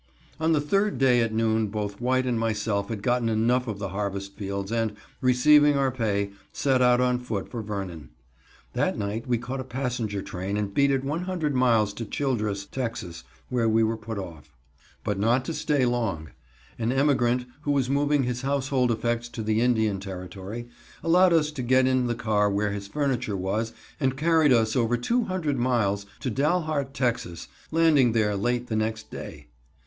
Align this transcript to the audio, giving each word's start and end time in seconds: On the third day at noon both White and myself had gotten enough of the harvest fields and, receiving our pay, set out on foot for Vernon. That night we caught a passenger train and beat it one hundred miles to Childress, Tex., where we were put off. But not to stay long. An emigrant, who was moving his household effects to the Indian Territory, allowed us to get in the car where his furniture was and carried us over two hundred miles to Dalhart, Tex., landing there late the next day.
On 0.39 0.51
the 0.51 0.59
third 0.59 0.97
day 0.97 1.21
at 1.21 1.31
noon 1.31 1.67
both 1.67 2.01
White 2.01 2.25
and 2.25 2.39
myself 2.39 2.89
had 2.89 3.03
gotten 3.03 3.29
enough 3.29 3.67
of 3.67 3.77
the 3.77 3.89
harvest 3.89 4.35
fields 4.35 4.71
and, 4.71 4.93
receiving 5.21 5.77
our 5.77 5.91
pay, 5.91 6.31
set 6.51 6.81
out 6.81 6.99
on 6.99 7.19
foot 7.19 7.47
for 7.51 7.61
Vernon. 7.61 8.09
That 8.73 8.97
night 8.97 9.27
we 9.27 9.37
caught 9.37 9.59
a 9.59 9.63
passenger 9.63 10.23
train 10.23 10.57
and 10.57 10.73
beat 10.73 10.89
it 10.89 11.03
one 11.03 11.25
hundred 11.25 11.53
miles 11.53 11.93
to 11.93 12.05
Childress, 12.05 12.65
Tex., 12.65 13.23
where 13.49 13.69
we 13.69 13.83
were 13.83 13.95
put 13.95 14.17
off. 14.17 14.55
But 15.03 15.19
not 15.19 15.45
to 15.45 15.53
stay 15.53 15.85
long. 15.85 16.31
An 16.79 16.91
emigrant, 16.91 17.45
who 17.61 17.71
was 17.71 17.87
moving 17.87 18.23
his 18.23 18.41
household 18.41 18.89
effects 18.89 19.29
to 19.29 19.43
the 19.43 19.61
Indian 19.61 19.99
Territory, 19.99 20.67
allowed 21.03 21.31
us 21.31 21.51
to 21.51 21.61
get 21.61 21.85
in 21.85 22.07
the 22.07 22.15
car 22.15 22.49
where 22.49 22.71
his 22.71 22.87
furniture 22.87 23.37
was 23.37 23.71
and 23.99 24.17
carried 24.17 24.51
us 24.51 24.75
over 24.75 24.97
two 24.97 25.25
hundred 25.25 25.59
miles 25.59 26.07
to 26.21 26.31
Dalhart, 26.31 26.95
Tex., 26.95 27.47
landing 27.69 28.13
there 28.13 28.35
late 28.35 28.65
the 28.65 28.75
next 28.75 29.11
day. 29.11 29.45